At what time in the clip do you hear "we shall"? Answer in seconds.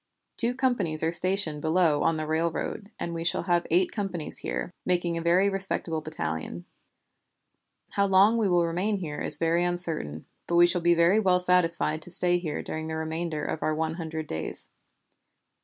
3.13-3.43, 10.55-10.81